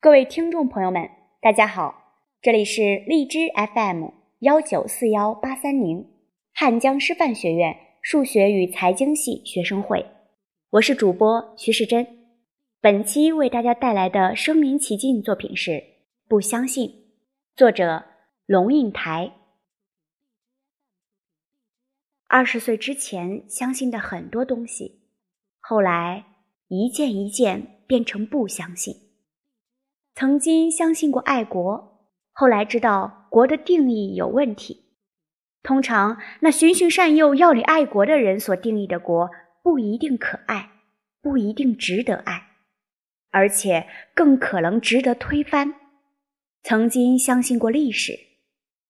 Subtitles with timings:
[0.00, 4.04] 各位听众朋友们，大家好，这里是荔枝 FM
[4.38, 6.08] 幺九四幺八三零
[6.54, 10.06] 汉江师范学院数学与财经系学生会，
[10.70, 12.06] 我是主播徐世珍。
[12.80, 15.70] 本期为大家带来的身临其境作品是
[16.28, 16.88] 《不相信》，
[17.56, 18.04] 作者
[18.46, 19.32] 龙应台。
[22.28, 25.00] 二十岁之前相信的很多东西，
[25.58, 26.24] 后来
[26.68, 29.07] 一件一件变成不相信。
[30.18, 34.86] 曾经相信过爱国，后来知道国的定义有问题。
[35.62, 39.30] 通常，那循循善诱要你爱国的人所定义的国，
[39.62, 40.70] 不一定可爱，
[41.22, 42.48] 不一定值得爱，
[43.30, 45.76] 而且更可能值得推翻。
[46.64, 48.18] 曾经相信过历史，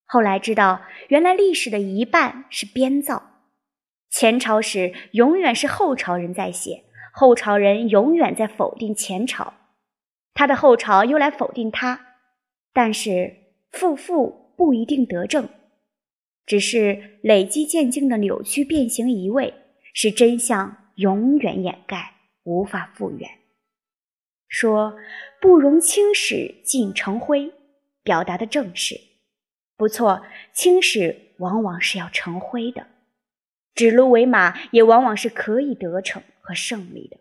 [0.07, 3.23] 后来知道原来历史的一半是编造。
[4.09, 9.53] 前朝史永远是后朝人在写，后朝人永远在否定前朝。
[10.39, 12.15] 他的后朝又来否定他，
[12.73, 13.35] 但是
[13.73, 15.49] 负负不一定得正，
[16.47, 19.53] 只是累积渐进的扭曲变形移位，
[19.93, 22.15] 使真相永远掩盖，
[22.45, 23.29] 无法复原。
[24.47, 24.97] 说
[25.41, 27.53] 不容青史尽成灰，
[28.05, 28.95] 表达的正是
[29.77, 30.23] 不错。
[30.53, 32.87] 青史往往是要成灰的，
[33.75, 37.17] 指鹿为马也往往是可以得逞和胜利的。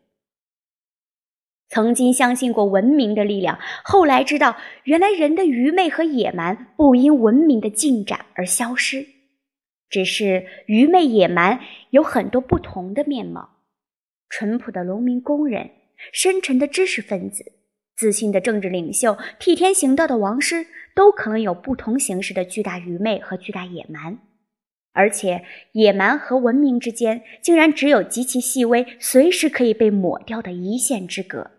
[1.70, 9.06] 曾经相信过文明的力量，后来知道，原来人的愚昧和野蛮不因文明的进展而消失，
[9.90, 11.60] 只是愚昧野蛮
[11.90, 13.50] 有很多不同的面貌。
[14.30, 15.72] 淳朴的农民工人，
[16.14, 17.44] 深沉的知识分子，
[17.98, 24.18] 自信的政治领袖，替天行道的王师，都可能有不同形式的巨大愚昧和巨大野蛮，
[24.94, 25.44] 而且
[25.74, 31.52] 野蛮和文明之间，竟然只有极其细微、随时可以被抹掉的一线之隔。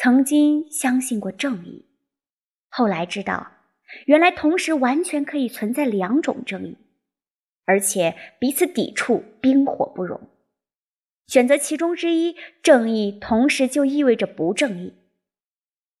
[0.00, 1.84] 曾经相信过正义，
[2.68, 3.50] 后来知道，
[4.06, 6.76] 原来同时完全可以存在两种正义，
[7.64, 10.20] 而且彼此抵触，冰火不容。
[11.26, 14.94] 选择其中之一，正义同时就意味着不正义，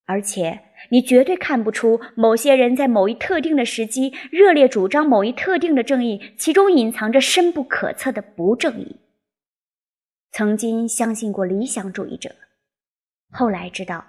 [0.04, 0.60] 而且
[0.92, 9.00] 你绝对看不出某些人在某一特定的时机热烈主张某一特定的正义，其中隐藏着深不可测的不正义。
[10.30, 12.32] 曾经相信过理想主义者。
[13.30, 14.04] 后来知道，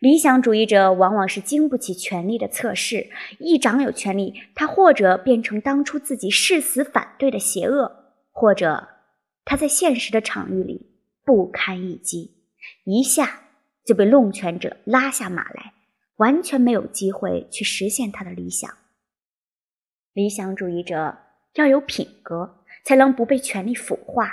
[0.00, 3.10] 理想主义者往往是经不起权力的测试。
[3.38, 7.90] 一掌有权力，他或者变成当初自己誓死反对的邪恶，
[8.30, 8.88] 或者
[9.44, 10.90] 他在现实的场域里
[11.24, 12.34] 不堪一击，
[12.84, 13.40] 一下
[13.84, 15.72] 就被弄权者拉下马来，
[16.16, 18.70] 完全没有机会去实现他的理想。
[20.12, 21.16] 理想主义者
[21.54, 24.26] 要有品格，才能不被权力腐化；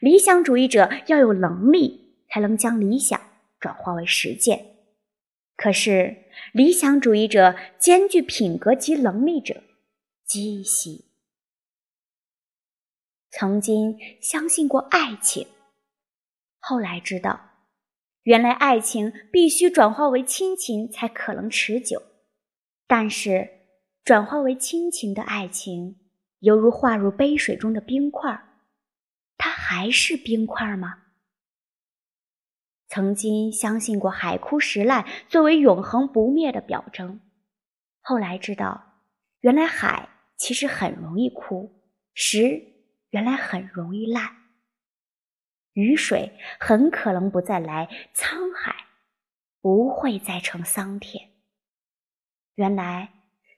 [0.00, 3.20] 理想主义者要有能力，才能将理想。
[3.64, 4.76] 转化为实践，
[5.56, 9.62] 可是理想主义者兼具品格及能力者
[10.26, 11.06] 极稀。
[13.30, 15.46] 曾经相信过爱情，
[16.58, 17.40] 后来知道，
[18.24, 22.02] 原来爱情必须转化为亲情才可能持久。
[22.86, 23.48] 但是，
[24.04, 25.96] 转化为亲情的爱情，
[26.40, 28.38] 犹如化入杯水中的冰块，
[29.38, 31.03] 它还是冰块吗？
[32.94, 37.20] 曾经相信过海枯石烂作为永恒不灭的表征，
[38.00, 39.00] 后来知道，
[39.40, 41.82] 原来海其实很容易枯，
[42.14, 42.62] 石
[43.10, 44.36] 原来很容易烂，
[45.72, 48.86] 雨水很可能不再来，沧海
[49.60, 51.30] 不会再成桑田。
[52.54, 53.08] 原来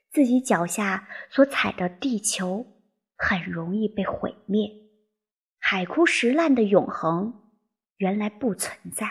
[0.09, 2.65] 自己脚下所踩的地球
[3.15, 4.67] 很容易被毁灭，
[5.59, 7.51] 海枯石烂的永恒
[7.97, 9.07] 原来不存在。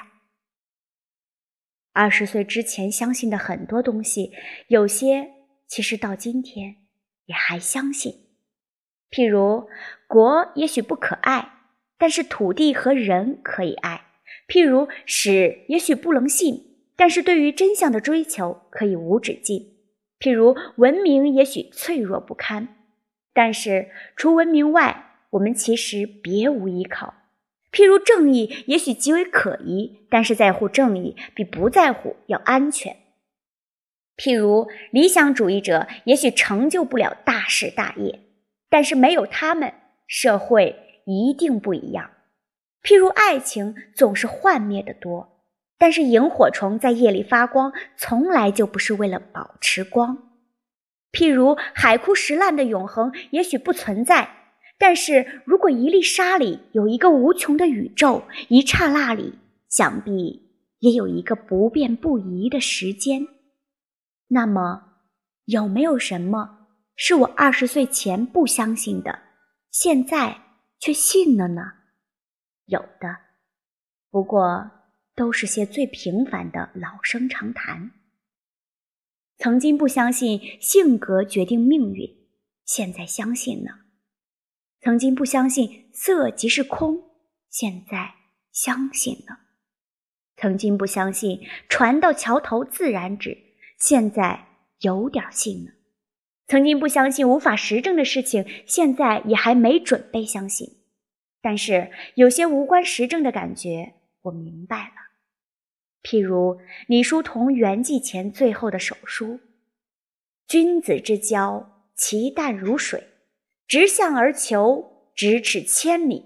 [1.97, 4.31] 二十岁之前相信的很多东西，
[4.69, 5.31] 有些
[5.67, 6.77] 其实到今天
[7.25, 8.12] 也还相信。
[9.11, 9.67] 譬如，
[10.07, 11.53] 国也许不可爱，
[11.97, 14.03] 但是土地和人可以爱；
[14.47, 19.59] 譬如，史也许不能信，但是对于真相的追求可以无止境；
[20.21, 22.77] 譬如，文明也许脆弱不堪，
[23.33, 27.15] 但是除文明外，我们其实别无依靠。
[27.77, 32.97] 譬如正义也许极为可疑，但是在乎正义比不在乎要安全。
[34.17, 38.21] 譬如理想主义者也许成就不了大事大业，
[38.71, 39.75] 但是没有他们，
[40.07, 42.13] 社会一定不一样。
[42.83, 45.45] 譬如爱情总是幻灭的多，
[45.77, 50.31] 但是萤火虫在夜里发光，从来就不是为了保持光。
[51.13, 54.46] 譬如海枯石烂的永恒也许不存在。
[54.78, 59.39] 但是如果一粒沙里有一个无穷的宇宙，一刹那里，
[59.69, 60.51] 想必
[60.81, 63.27] 也有一个不变不移的时间。
[64.28, 64.83] 那么，
[65.47, 69.21] 有没有什么是我二十岁前不相信的，
[69.71, 70.43] 现在
[70.78, 71.63] 却信了呢？
[72.67, 73.17] 有的，
[74.11, 74.71] 不过
[75.15, 77.93] 都是些最平凡的老生常谈。
[79.39, 82.11] 曾经不相信性格决定命运，
[82.65, 83.71] 现在相信了；
[84.86, 87.10] 曾经不相信色即是空，
[87.50, 88.15] 现在
[88.53, 89.34] 相信了；
[90.36, 93.36] 曾经不相信船到桥头自然直，
[93.80, 94.47] 现在
[94.83, 95.72] 有点信了；
[96.47, 100.68] 曾经不相信无法实证的事情，现在也还没准备相信。
[101.42, 104.94] 但是有些无关实证的感觉，我明白了。
[106.04, 109.41] 譬如李叔同圆寂前最后的手书
[110.47, 113.00] ：“君子之交，其淡如水；
[113.66, 116.24] 直向而求，咫尺千里。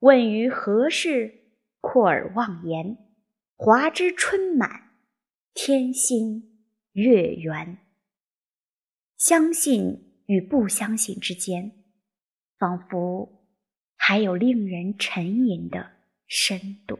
[0.00, 1.34] 问于何事，
[1.80, 2.96] 阔而忘言。
[3.56, 4.90] 华之春满，
[5.54, 7.78] 天心月圆。”
[9.18, 11.72] 相信与不相信之间，
[12.58, 13.44] 仿佛
[13.96, 15.90] 还有令人沉吟的
[16.28, 16.98] 深度。